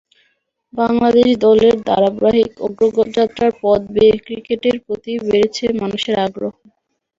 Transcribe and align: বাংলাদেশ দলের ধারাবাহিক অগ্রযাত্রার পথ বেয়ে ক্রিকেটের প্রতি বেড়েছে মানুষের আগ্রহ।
বাংলাদেশ 0.73 1.29
দলের 1.45 1.75
ধারাবাহিক 1.87 2.51
অগ্রযাত্রার 2.65 3.51
পথ 3.61 3.81
বেয়ে 3.93 4.15
ক্রিকেটের 4.25 4.75
প্রতি 4.85 5.13
বেড়েছে 5.25 5.65
মানুষের 5.81 6.15
আগ্রহ। 6.25 6.53